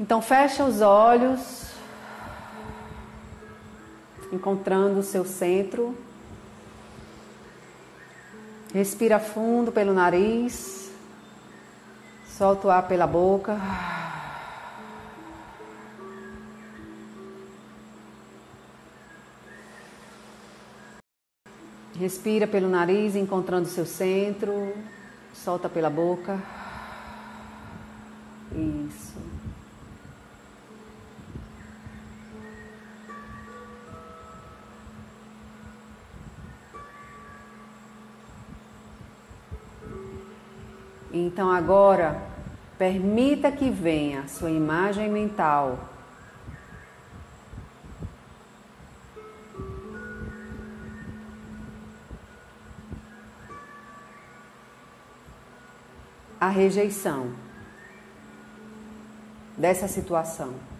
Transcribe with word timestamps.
Então 0.00 0.20
fecha 0.20 0.64
os 0.64 0.80
olhos, 0.80 1.70
encontrando 4.32 5.00
o 5.00 5.02
seu 5.02 5.24
centro. 5.24 5.96
Respira 8.72 9.20
fundo 9.20 9.70
pelo 9.70 9.92
nariz, 9.92 10.90
solta 12.26 12.66
o 12.66 12.70
ar 12.70 12.88
pela 12.88 13.06
boca. 13.06 13.60
Respira 21.94 22.46
pelo 22.46 22.68
nariz, 22.68 23.14
encontrando 23.14 23.68
o 23.68 23.70
seu 23.70 23.84
centro, 23.84 24.74
solta 25.34 25.68
pela 25.68 25.90
boca. 25.90 26.40
Isso. 28.50 29.31
Então 41.12 41.50
agora, 41.50 42.22
permita 42.78 43.52
que 43.52 43.68
venha 43.68 44.26
sua 44.26 44.50
imagem 44.50 45.10
mental. 45.10 45.78
A 56.40 56.48
rejeição 56.48 57.32
dessa 59.56 59.86
situação. 59.86 60.71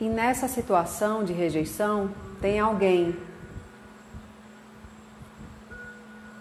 E 0.00 0.08
nessa 0.08 0.48
situação 0.48 1.22
de 1.22 1.32
rejeição, 1.34 2.10
tem 2.40 2.58
alguém. 2.58 3.14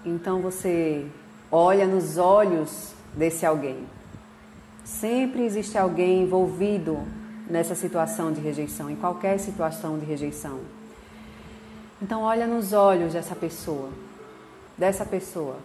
Então 0.05 0.41
você 0.41 1.05
olha 1.51 1.85
nos 1.85 2.17
olhos 2.17 2.93
desse 3.13 3.45
alguém. 3.45 3.85
Sempre 4.85 5.43
existe 5.43 5.77
alguém 5.77 6.23
envolvido 6.23 6.99
nessa 7.49 7.75
situação 7.75 8.31
de 8.31 8.39
rejeição, 8.39 8.89
em 8.89 8.95
qualquer 8.95 9.38
situação 9.39 9.99
de 9.99 10.05
rejeição. 10.05 10.61
Então 12.01 12.21
olha 12.21 12.47
nos 12.47 12.71
olhos 12.71 13.11
dessa 13.11 13.35
pessoa, 13.35 13.89
dessa 14.77 15.05
pessoa. 15.05 15.57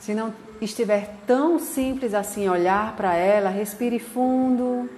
Se 0.00 0.14
não 0.14 0.32
estiver 0.58 1.14
tão 1.26 1.58
simples 1.58 2.14
assim 2.14 2.48
olhar 2.48 2.96
para 2.96 3.14
ela, 3.14 3.50
respire 3.50 3.98
fundo 3.98 4.88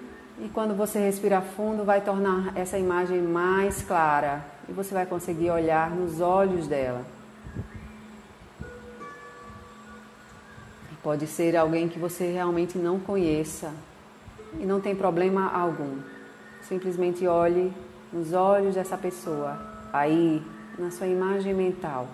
e 0.43 0.49
quando 0.49 0.75
você 0.75 0.99
respira 0.99 1.41
fundo, 1.43 1.85
vai 1.85 2.01
tornar 2.01 2.57
essa 2.57 2.79
imagem 2.79 3.21
mais 3.21 3.83
clara 3.83 4.43
e 4.69 4.73
você 4.73 4.95
vai 4.95 5.05
conseguir 5.05 5.51
olhar 5.51 5.91
nos 5.91 6.21
olhos 6.21 6.67
dela. 6.67 7.05
Pode 11.03 11.27
ser 11.27 11.57
alguém 11.57 11.89
que 11.89 11.99
você 11.99 12.31
realmente 12.31 12.77
não 12.77 12.99
conheça 13.01 13.73
e 14.59 14.65
não 14.65 14.81
tem 14.81 14.95
problema 14.95 15.50
algum. 15.50 15.99
Simplesmente 16.62 17.27
olhe 17.27 17.73
nos 18.12 18.33
olhos 18.33 18.75
dessa 18.75 18.99
pessoa, 18.99 19.59
aí, 19.93 20.43
na 20.79 20.91
sua 20.91 21.06
imagem 21.06 21.55
mental. 21.55 22.06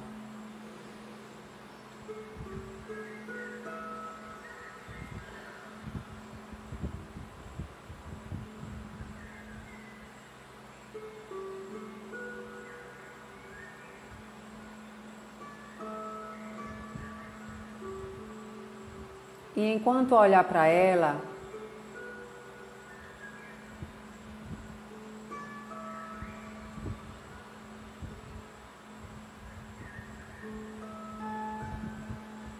E 19.56 19.72
enquanto 19.72 20.14
olhar 20.14 20.44
para 20.44 20.66
ela, 20.66 21.18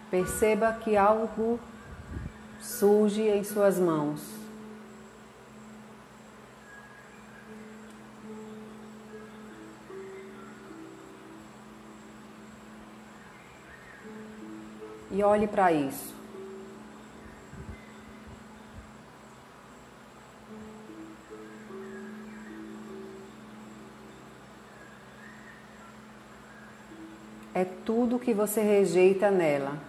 perceba 0.09 0.73
que 0.73 0.97
algo 0.97 1.59
surge 2.59 3.21
em 3.21 3.43
suas 3.43 3.77
mãos. 3.77 4.35
E 15.11 15.21
olhe 15.21 15.47
para 15.47 15.71
isso. 15.71 16.16
É 27.57 27.65
tudo 27.65 28.19
que 28.19 28.35
você 28.35 28.61
rejeita 28.61 29.31
nela. 29.31 29.79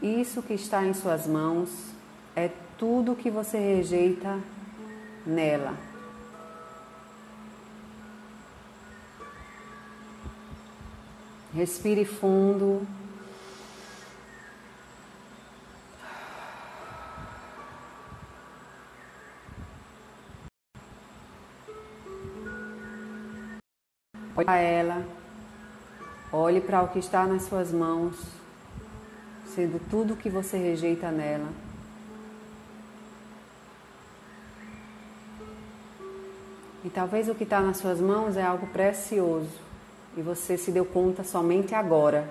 Isso 0.00 0.42
que 0.42 0.54
está 0.54 0.82
em 0.82 0.94
suas 0.94 1.26
mãos 1.26 1.68
é 2.34 2.50
tudo 2.78 3.14
que 3.14 3.30
você 3.30 3.58
rejeita 3.58 4.38
nela. 5.26 5.74
Respire 11.52 12.06
fundo. 12.06 12.86
Olhe 24.36 24.44
para 24.44 24.56
ela, 24.58 25.06
olhe 26.32 26.60
para 26.60 26.82
o 26.82 26.88
que 26.88 26.98
está 26.98 27.24
nas 27.24 27.42
suas 27.44 27.70
mãos, 27.70 28.16
sendo 29.54 29.80
tudo 29.88 30.16
que 30.16 30.28
você 30.28 30.56
rejeita 30.56 31.12
nela. 31.12 31.48
E 36.84 36.90
talvez 36.90 37.28
o 37.28 37.34
que 37.34 37.44
está 37.44 37.60
nas 37.60 37.76
suas 37.76 38.00
mãos 38.00 38.36
é 38.36 38.42
algo 38.42 38.66
precioso 38.66 39.48
e 40.16 40.20
você 40.20 40.58
se 40.58 40.72
deu 40.72 40.84
conta 40.84 41.22
somente 41.22 41.72
agora. 41.72 42.28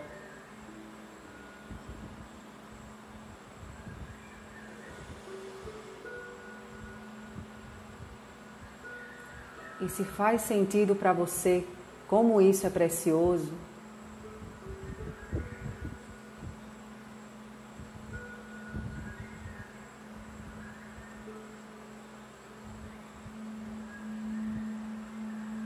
E 9.79 9.87
se 9.87 10.03
faz 10.03 10.41
sentido 10.41 10.95
para 10.95 11.13
você 11.13 11.65
como 12.07 12.41
isso 12.41 12.67
é 12.67 12.69
precioso. 12.69 13.51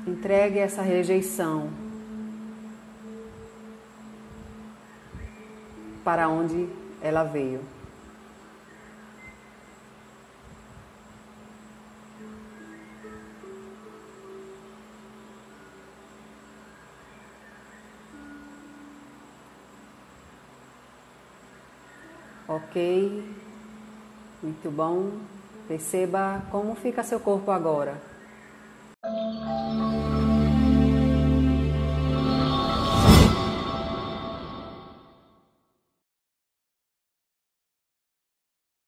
Entregue 0.06 0.60
essa 0.60 0.82
rejeição 0.82 1.70
para 6.04 6.30
onde 6.30 6.70
ela 7.02 7.24
veio. 7.24 7.77
Ok, 22.48 23.26
muito 24.42 24.72
bom. 24.72 25.12
Perceba 25.68 26.42
como 26.50 26.76
fica 26.76 27.04
seu 27.04 27.20
corpo 27.20 27.52
agora. 27.52 28.02